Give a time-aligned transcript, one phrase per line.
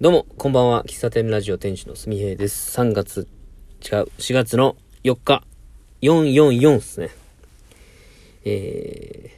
[0.00, 0.84] どうも、こんばんは。
[0.84, 2.78] 喫茶店ラジオ店主のすみへいです。
[2.78, 3.26] 3月、
[3.82, 5.42] 違う、4月の4日、
[6.02, 7.10] 444ですね。
[8.44, 9.30] え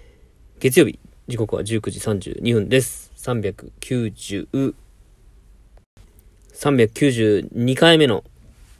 [0.58, 3.10] ー、月曜日、時刻は19時32分です。
[3.16, 4.74] 390、
[6.52, 8.22] 392回目の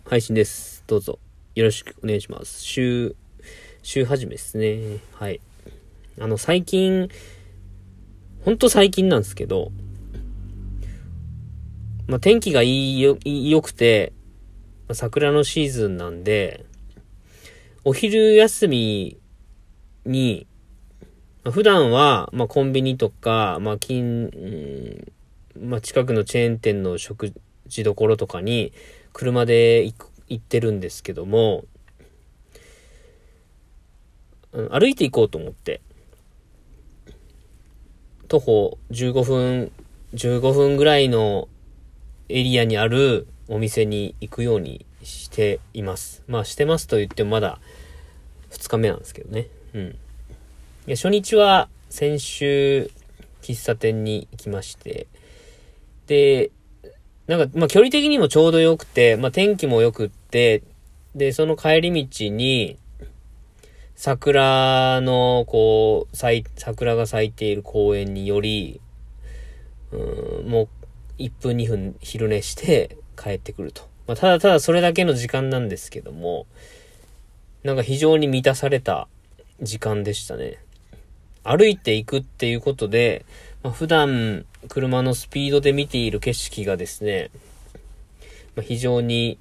[0.05, 0.85] 配信です。
[0.87, 1.19] どうぞ、
[1.55, 2.63] よろしくお願いします。
[2.63, 3.17] 週、
[3.83, 4.99] 週始めですね。
[5.15, 5.41] はい。
[6.19, 7.09] あの、最近、
[8.45, 9.73] ほんと最近なんですけど、
[12.11, 14.13] まあ、天気がいいよ、良くて、
[14.93, 16.67] 桜のシーズンなんで、
[17.85, 19.17] お昼休み
[20.05, 20.49] に、
[21.45, 24.25] 普段は、まあ、コンビニとか、まあ、近、
[25.55, 27.33] うんまあ、近くのチェーン店の食
[27.69, 28.73] 事どころとかに、
[29.13, 29.95] 車で行
[30.35, 31.65] ってるんですけども、
[34.53, 35.81] 歩いて行こうと思って、
[38.27, 39.73] 徒歩15分、
[40.15, 41.47] 15分ぐらいの
[42.31, 46.23] エリアにあるお店に行くようにしています。
[46.29, 47.59] まあしてますと言ってもまだ
[48.51, 49.49] 2日目なんですけどね。
[49.75, 49.81] うん。
[49.83, 49.95] い
[50.87, 52.91] や初日は先週
[53.43, 55.07] 喫茶店に行きまして、
[56.07, 56.51] で、
[57.27, 60.63] なんかまあ距離的にもちょうど良くて、まあ天気も良くって、
[61.15, 62.79] で、その帰り道に
[63.97, 68.81] 桜のこう、桜が咲いている公園により、
[69.93, 70.69] うん、もう
[71.21, 73.83] 1分2分昼寝して帰ってくると。
[74.07, 76.47] まあ、ただただそれだけの時間なんですけども、
[77.63, 79.07] なんか非常に満たされた
[79.61, 80.59] 時間でしたね。
[81.45, 83.25] 歩いていくっていうことで、
[83.63, 87.31] まあ、普段車のスピードで見ている景色がですね、
[88.57, 89.39] まあ、非常に、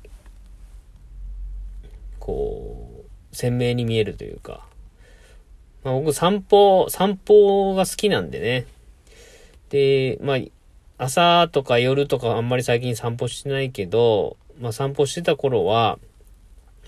[2.19, 4.65] こう、鮮明に見えるというか、
[5.83, 8.65] まあ、僕散歩、散歩が好きなんでね。
[9.69, 10.37] で、まあ、
[10.99, 15.97] 朝とか夜とかあんまり最近散歩してないけど、まあ散歩してた頃は、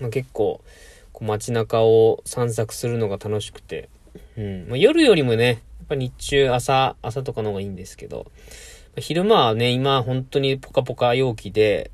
[0.00, 0.60] まあ、結構
[1.12, 3.88] こう街中を散策するのが楽しくて、
[4.36, 4.66] うん。
[4.68, 8.30] まあ、夜よりもね、やっぱ日中、朝、朝とかの方がいいんですけど、
[8.98, 11.90] 昼間はね、今本当にポカポカ陽気で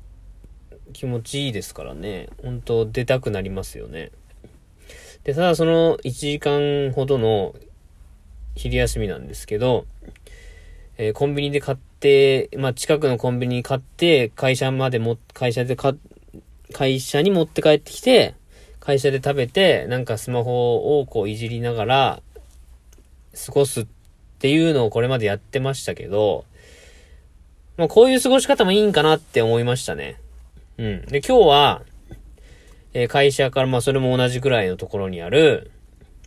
[0.91, 4.11] 気持ちいいですからね、本当出たくなりますよね。
[5.23, 7.55] で、ただその1時間ほどの
[8.55, 9.85] 昼休みなんですけど、
[11.01, 15.95] えーコンビニで買って、まあ、近くのコンビニに買って、会社までも、会社でか、
[16.73, 18.35] 会社に持って帰ってきて、
[18.81, 22.21] 会社で食べて、なんかスマホをこういじりながら、
[23.45, 23.87] 過ごすっ
[24.39, 26.43] ていうのをこれまでやってましたけど、
[27.77, 30.19] まあ、こういう過ごし方もいいんかなって思いましたね。
[30.77, 31.05] うん。
[31.05, 31.81] で、今日は、
[32.93, 35.71] えー会社から、まあ、それも同じくらいのところにある、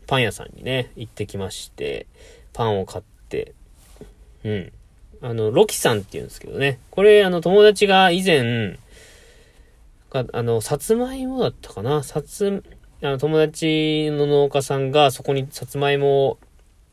[0.06, 2.06] パン屋さんにね、行ってきまして、
[2.54, 3.52] パンを買って、
[4.44, 4.72] うん。
[5.20, 6.78] あの、ロキさんって言うんですけどね。
[6.90, 8.78] これ、あの、友達が以前、
[10.10, 12.62] あの、さつまいもだったかなさつ、
[13.02, 16.38] あの、友達の農家さんがそこにさつまいもを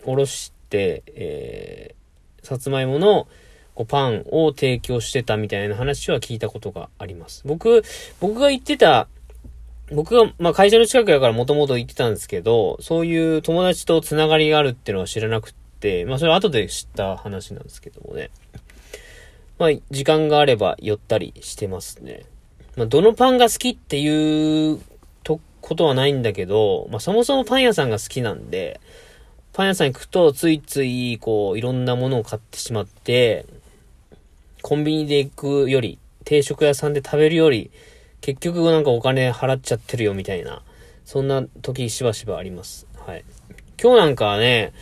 [0.06, 3.28] おろして、えー、さつまいもの
[3.76, 7.44] こうパンを提供してたみたいな話は聞いたことがあります。
[7.46, 7.84] 僕、
[8.20, 9.08] 僕が言ってた、
[9.92, 15.60] 僕が、まあ、会社の近くやからもともと行ってたんですけど、そういう友達とつながりがあるっていうのは知らなくて、
[16.06, 18.30] まあ、それは後で知った話なんですけどもね。
[19.58, 22.24] まあ、時間があれば寄ったりしてますね。
[22.76, 24.80] まあ、どのパンが好きっていう
[25.24, 28.80] と、ことはないんだけど、まあ、そもそもパン屋さんが好きなんで、
[29.52, 33.46] パン屋さん行くとついつい、こう、いろんなものを買ってしまって、
[34.62, 37.72] コンビニで行くより、定食屋さんで食べるより、
[38.22, 40.62] 結局なんかお金払っちゃってるよみたいな、
[41.04, 42.88] そんな時しばしばあります。
[43.06, 43.26] はい。
[43.82, 44.74] 今日なんかはね、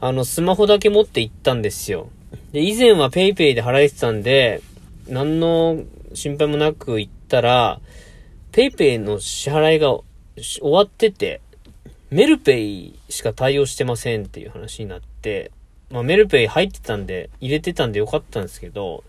[0.00, 2.08] あの、スマホだけ持って行ったんですよ。
[2.52, 4.62] で、以前は PayPay で払えてたんで、
[5.08, 5.82] 何の
[6.14, 7.80] 心配もなく行ったら、
[8.52, 9.98] PayPay の支払いが
[10.36, 11.40] 終わってて、
[12.10, 15.50] メルペイしか対応してませんっていう話になって、
[15.90, 19.04] まあメルペイ入ってたんで、入れてたんでよかったんですけど、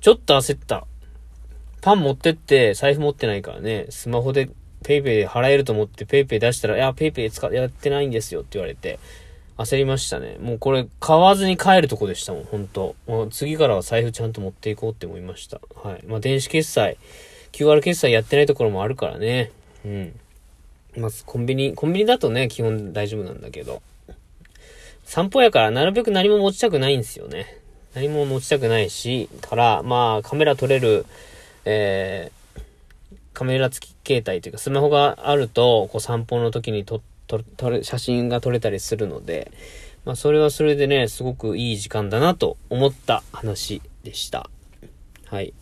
[0.00, 0.86] ちょっと焦った。
[1.80, 4.48] パン持ってって、財布持ってないからね、スマホで
[4.82, 8.98] PayPay で払えると思って PayPay 出したら、いや、PayPay 使やってないんですよって言われて、
[9.56, 10.36] 焦りましたね。
[10.40, 15.60] もうこれ買わずに帰るとこでしたもん、本当もう次からは財布ちゃんと持っていこうって思いました。
[15.82, 16.04] はい。
[16.06, 16.98] まあ電子決済、
[17.52, 19.50] QR 決済やってないところもあるからね。
[19.84, 20.20] うん。
[20.98, 23.82] まずコンビニ、コンビニだとね、基本大丈夫なんだけど。
[25.04, 27.60] 散歩やからなるべく何も持ちたくないんですよね。
[27.94, 31.06] 何も持ちたくないし、から、まあカメラ撮れる、
[31.64, 32.60] えー、
[33.32, 39.50] カメラ付き携帯というかスマホがあると、こう散歩の時に撮、撮、撮れ、写真が撮れたりするので、
[40.04, 44.48] まあそれはそれでね、すごくいい時間だなと思った話でした。
[45.26, 45.52] はい。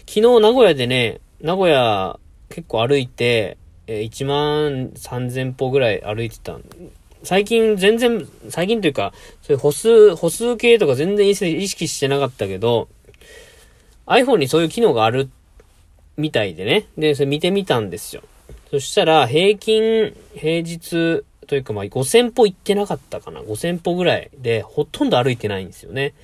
[0.00, 2.18] 昨日名古屋でね、名古屋
[2.48, 3.56] 結構歩いて、
[3.86, 6.58] え、1万3000歩ぐらい歩いてた
[7.22, 9.12] 最近全然、最近というか、
[9.42, 12.88] そういう歩数、歩数計とか全然意識してなかったけど、
[14.06, 15.30] iPhone にそういう機能がある
[16.16, 16.86] みたいでね。
[16.98, 18.22] で、それ見てみたんですよ。
[18.72, 23.40] そしたら、平均、平日というか、まあ、5000歩行ってなかったかな。
[23.40, 26.14] 5000歩ぐらいで、ほとんど歩いてないんですよね。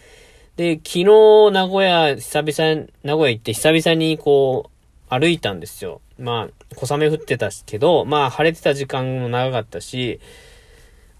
[0.57, 1.05] で、昨日、
[1.53, 4.71] 名古屋、久々に、名古屋行って久々にこ
[5.11, 6.01] う、歩いたんですよ。
[6.19, 10.19] まあ、小雨降ってたけど、まあ、晴れてた時間も長かったし、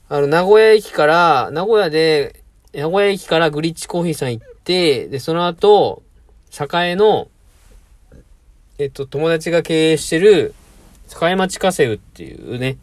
[0.09, 2.43] あの、名古屋駅から、名古屋で、
[2.73, 6.03] 名古屋駅からグリッチコーヒーさん行って、で、その後、
[6.51, 7.29] 栄の、
[8.79, 10.55] えっと、友達が経営してる、
[11.23, 12.79] 栄町カセウっていうね、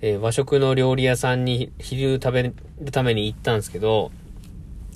[0.00, 2.54] えー、和食の料理屋さんに昼食べる
[2.92, 4.10] ために行ったんですけど、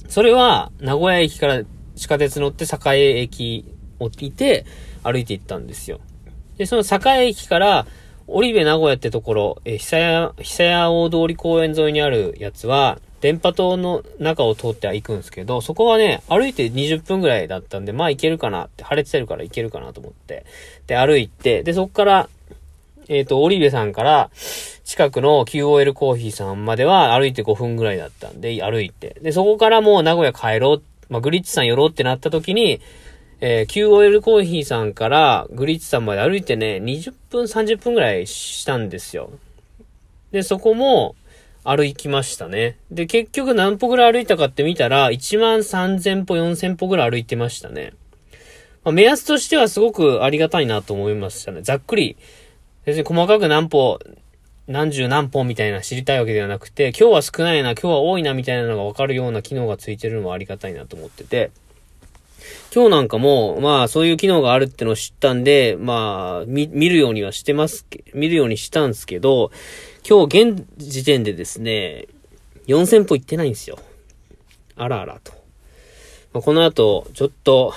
[0.09, 1.63] それは、名古屋駅から
[1.97, 3.65] 地下鉄乗って栄駅
[3.99, 4.67] をいて、
[5.03, 6.01] 歩いて行ったんですよ。
[6.59, 7.87] で、その栄駅から、
[8.27, 20.45] 織部名古屋ってところ、えー、久屋、久屋大通公園沿いにあるやつは、電波塔の中を通っては行くんですけど、そこはね、歩いて20分ぐらいだったんで、まあ行けるかなって、晴れてるから行けるかなと思って。
[20.89, 22.29] で、歩いて、で、そこから、
[23.09, 24.31] えっ、ー、と、織部さんから、
[24.85, 29.17] 近くの QOL コーヒーさんまでは歩いて5分ぐらいだったんで、歩いて。
[29.23, 32.81] で、そこからもう名古屋帰ろう、まあ、グリッチさん寄ろうってなった時に、
[33.41, 39.31] えー、QOL コーヒーさんからグリッチさんまで歩いてね、20分、30分ぐらいしたんですよ。
[40.31, 41.17] で、そこも
[41.65, 42.77] 歩きましたね。
[42.91, 47.93] で、結局何歩ぐらい歩いたかって見たら、1万3000歩、4000歩ぐらい歩いてましたね。
[48.85, 51.63] まあ、目安としてはすごくありがたいなと思いましたね。
[51.63, 52.17] ざっくり、
[52.85, 53.99] 別に細かく何歩、
[54.67, 61.51] 何十何歩みたいな知りたいわけではなくて、今日は少ないな、今日は多いなみたいなのがわかるような機能がついてるのもありがたいなと思ってて、
[62.75, 69.53] 今日なんかも、まあ、そういう機能があるってのを知ったんで、まあ、見、るようにはしてます、見るようにしたんですけど、
[70.09, 72.09] 今日現時点でですね、
[72.67, 73.79] 4000歩行ってないんですよ。
[74.75, 75.33] あらあらと。
[76.33, 77.75] まあ、この後、ちょっと、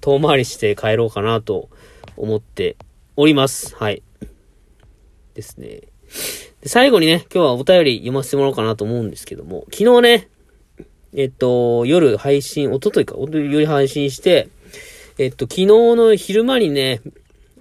[0.00, 1.68] 遠回りして帰ろうかなと
[2.16, 2.76] 思って
[3.16, 3.74] おります。
[3.76, 4.02] はい。
[5.34, 5.82] ですね。
[6.60, 10.28] で最後にね、今日はお便り読ませてもらおうかなと思うんですけども、昨日ね、
[11.14, 14.48] えっと、夜配信、おとといか、おととい夜配信して、
[15.18, 17.00] えっと、昨日の昼間にね、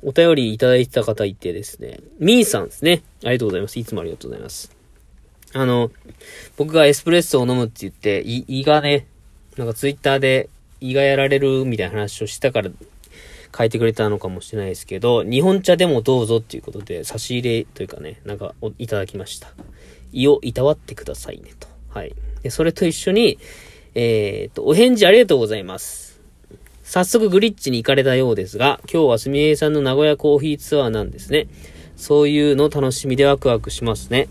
[0.04, 3.04] お便りいただいてた方いてですね、ミーさんですね。
[3.24, 3.80] ありがとうございます。
[3.80, 4.72] いつもありがとうございます。
[5.54, 5.92] あの、
[6.58, 9.06] 僕がエスプレッソを飲むって言って、胃がね、
[9.58, 12.72] なんかツイッターで胃がやられるみたいな話をしたから
[13.56, 19.50] 書いてくれたのかもしれないですけど、日本茶でもどうぞっていうことで差し入れというかね、なんかいただきました。
[20.14, 21.68] 胃をいたわってくださいねと。
[21.90, 22.14] はい。
[22.44, 23.40] で、それと一緒に、
[23.96, 26.20] えっ、と、お返事ありがとうございます。
[26.84, 31.48] 早速グリッチに行かれたようですが、今日はすみえさんの名古屋コーヒーツアーなんですね。
[31.96, 34.28] そういうの楽しみでワクワクしますね。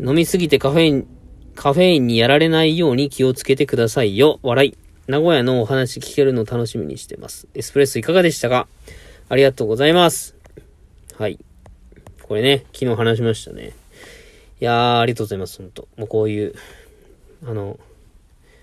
[0.00, 1.06] 飲みすぎてカフェイン、
[1.54, 4.38] カフェインにやられないように気をつけてくださいよ。
[4.42, 4.87] 笑い。
[5.08, 7.48] 名古屋のお話聞けるの楽しみにしてます。
[7.54, 8.68] エスプレッソいかがでしたか？
[9.30, 10.34] ありがとうございます。
[11.16, 11.38] はい。
[12.24, 13.72] これね、昨日話しましたね。
[14.60, 15.88] いやー、ありがとうございます、ほんと。
[15.96, 16.54] もうこういう、
[17.42, 17.80] あの、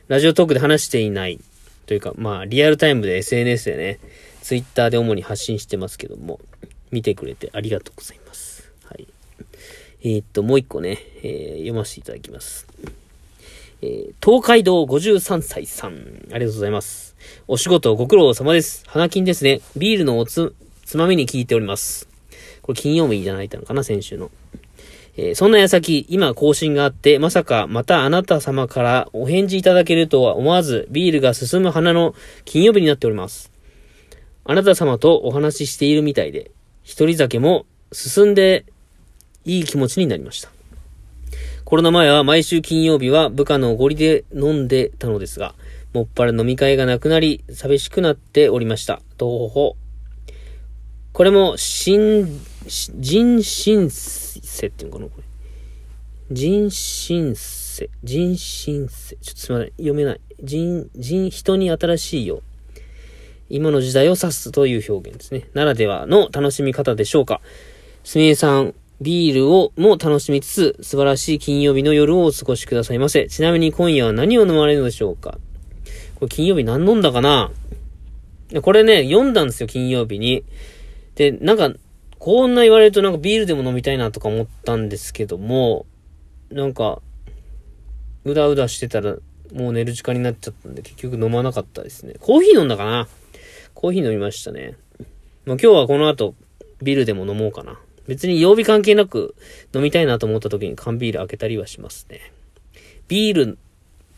[0.07, 1.39] ラジオトークで話していない
[1.87, 3.99] というか、まあ、リアルタイムで SNS でね、
[4.43, 6.39] ツイッターで主に発信してますけども、
[6.91, 8.71] 見てくれてありがとうございます。
[8.83, 9.07] はい。
[10.03, 12.67] えー、っと、もう一個ね、えー、読ませていただきます。
[13.81, 17.15] えー、東海道53歳さん、ありがとうございます。
[17.47, 18.83] お仕事ご苦労様です。
[18.87, 19.61] 花金ですね。
[19.75, 20.55] ビールのおつ、
[20.85, 22.07] つまみに聞いております。
[22.61, 24.31] これ金曜日じゃないたのかな、先週の。
[25.17, 33.51] えー、そんな矢先、今更新があって、まさかまたあなた様からお返事いただけるとは思わず、ビールが進む花の金曜日になっております。
[34.43, 36.51] あなた様とお話ししているみたいで、
[36.83, 38.65] 一人酒も進んで
[39.45, 40.54] いい気持ちになりました。
[41.65, 45.55] コロナ前は毎週金曜日は部下のおごりで飲んでたのですが、
[45.93, 49.01] もっぱら飲み会がなくなり、寂しくなっておりました。
[49.17, 49.75] とほほ。
[51.11, 55.23] これも、新、人心世っていうのかなこれ。
[56.29, 57.89] 人心世。
[58.03, 59.15] 人心世。
[59.19, 59.73] ちょっとすみません。
[59.77, 60.21] 読めない。
[60.43, 62.43] 人、人、人に新しいよ。
[63.49, 65.49] 今の時代を指すという表現ですね。
[65.55, 67.41] ならではの楽しみ方でしょうか。
[68.03, 73.27] すみえさん、ビールをも楽しみつつ、素晴らしい金曜日の夜をお過ごしくださいませ。
[73.27, 75.37] ちなみに今夜は何を飲まれるのでしょうか？
[76.15, 77.51] これ金曜日何飲んだかな？
[78.61, 80.45] これね、読んだんですよ、金曜日に。
[81.15, 81.73] で、なんか、
[82.19, 85.85] こんな言われるとなんかビールでも飲みたいなとか思ったんですけども、
[86.49, 87.01] なんか、
[88.23, 89.17] うだうだしてたら
[89.53, 92.15] もう寝る時間になっちゃったんで、結局飲まなかったですね。
[92.19, 93.07] コーヒー飲んだかな？
[93.73, 94.75] コーヒー飲みましたね。
[95.45, 96.33] まあ、今日はこの後、
[96.81, 97.79] ビールでも飲もうかな。
[98.07, 99.35] 別に曜日関係なく
[99.73, 102.31] 飲みたいなと思った時に缶ビール開けたりはしますね。
[103.07, 103.57] ビール、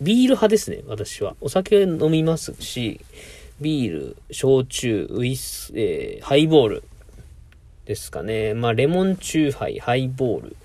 [0.02, 1.36] ビール派ですね、私は。
[1.42, 3.02] お酒飲みますし、
[3.60, 6.84] ビール、焼酎、ウイス、えー、ハイボール
[7.86, 8.54] ですかね。
[8.54, 10.56] まあ、レモンチューハイ、ハイボール。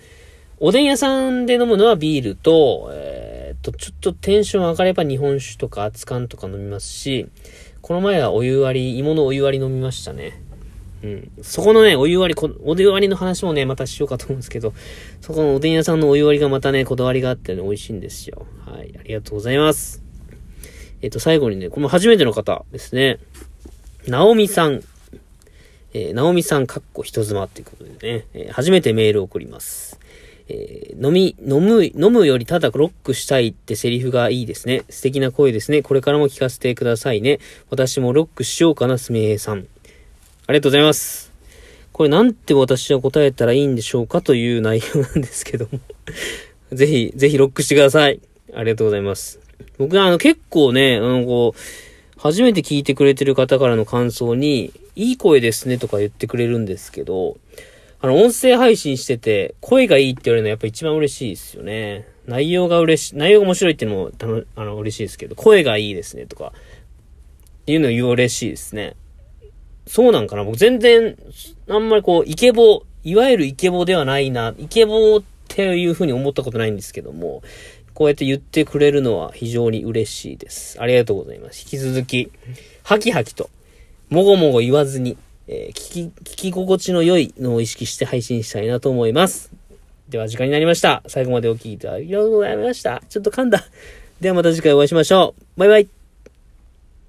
[0.61, 7.27] おでん屋さんで飲むのはビールと、えー、っと、ちょっとテンション上がれば日本酒とか熱燗とか飲みますし、
[7.81, 10.41] この前はお湯割り、芋のお湯割り飲みましたね。
[11.03, 11.33] うん。
[11.43, 14.73] そこのね、お湯割り、お湯割りの話もね、またしようかと思うんですけど、
[15.21, 18.47] そこのおでん屋さんのお湯割りがまたね、こだわりがあってね、美味しいんですよ。
[18.67, 18.95] はい。
[18.99, 20.03] ありがとうございます。
[21.01, 23.19] えっ、と、最後にね、この初めての方ですね。
[24.07, 24.83] なおみさん。
[25.95, 30.01] えー、なおみさん、かっこ人妻っていうことでね、えー、初めてメールを送ります。
[30.49, 34.85] えー、飲み、飲む、飲むよりただロックしたいってセリフがいいですね。
[34.89, 35.83] 素敵な声ですね。
[35.83, 37.41] これからも聞かせてくださいね。
[37.71, 39.67] 私もロックしようかな、すみへいさん。
[40.53, 41.33] ありがとうございます。
[41.93, 44.21] これなんて私は答えたらいいんでしょうか？
[44.21, 45.81] という内容なんですけども
[46.77, 48.21] ぜひ、ぜひロックしてください。
[48.53, 49.41] ありがとうございます。
[49.79, 57.39] 僕はあの結構ね、あのこう、初めて聞いてくれてる方からの感想に、いい声ですねとか言ってくれるんですけど、
[58.03, 62.07] あの、音声配信してて、声がいいって言われるのはやっぱ一番嬉しいですよね。
[62.27, 66.53] 内容が嬉しい、内容が面白いっていうのも、あの、嬉しいですけど、声がいいですねとか、
[67.63, 68.97] っていうのを言う嬉しいですね。
[69.87, 71.17] そうなんかな僕全然、
[71.69, 77.43] あんまりこう、イケボ、いわゆるイケボではないな、イケボっていう風に思ったことないんですけども、
[77.95, 80.81] こうやって言ってくれるのは非常に嬉しいです。
[80.81, 81.63] ありがとうございます。
[81.63, 82.31] 引き続き、
[82.83, 83.51] ハキハキと、
[84.09, 85.17] もごもご言わずに、
[85.49, 89.51] えー、聞き、聞き心地の良いのを意識して配信したいなと思います。
[90.09, 91.03] では時間になりました。
[91.07, 93.03] 最後までお聴きいただきありがとうございました。
[93.09, 93.65] ちょっと噛んだ。
[94.21, 95.61] ではまた次回お会いしましょう。
[95.61, 96.02] バイバイ。